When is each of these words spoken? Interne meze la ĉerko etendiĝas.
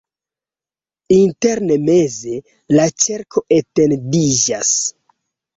Interne 1.17 1.77
meze 1.83 2.39
la 2.79 2.87
ĉerko 3.05 3.47
etendiĝas. 3.61 4.73